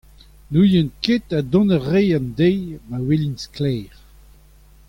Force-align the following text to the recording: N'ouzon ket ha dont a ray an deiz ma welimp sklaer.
N'ouzon 0.49 0.89
ket 1.03 1.27
ha 1.31 1.43
dont 1.51 1.69
a 1.77 1.79
ray 1.89 2.07
an 2.17 2.25
deiz 2.37 2.79
ma 2.87 2.97
welimp 3.05 3.39
sklaer. 3.45 3.93